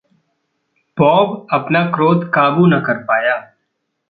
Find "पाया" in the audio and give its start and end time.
3.03-3.37